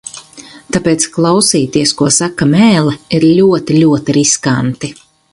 Tāpēc 0.75 1.03
klausīties, 1.17 1.93
ko 1.99 2.07
saka 2.15 2.47
mēle, 2.53 2.93
ir 3.17 3.27
ļoti, 3.41 3.77
ļoti 3.83 4.17
riskanti. 4.19 4.91